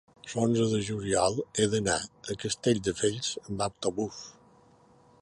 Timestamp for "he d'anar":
1.59-1.99